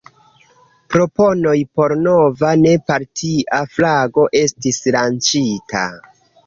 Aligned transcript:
Proponoj 0.93 1.53
por 1.79 1.95
nova, 2.07 2.55
ne-partia 2.63 3.63
flago 3.77 4.27
estis 4.45 4.85
lanĉita. 4.99 5.89